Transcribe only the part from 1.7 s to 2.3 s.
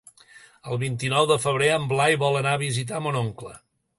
en Blai